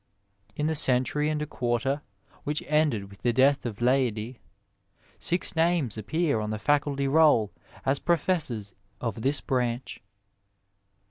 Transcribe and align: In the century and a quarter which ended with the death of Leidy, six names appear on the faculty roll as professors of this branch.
In 0.55 0.65
the 0.65 0.73
century 0.73 1.29
and 1.29 1.39
a 1.43 1.45
quarter 1.45 2.01
which 2.43 2.63
ended 2.65 3.11
with 3.11 3.21
the 3.21 3.31
death 3.31 3.67
of 3.67 3.81
Leidy, 3.83 4.39
six 5.19 5.55
names 5.55 5.95
appear 5.95 6.39
on 6.39 6.49
the 6.49 6.57
faculty 6.57 7.07
roll 7.07 7.51
as 7.85 7.99
professors 7.99 8.73
of 8.99 9.21
this 9.21 9.41
branch. 9.41 10.01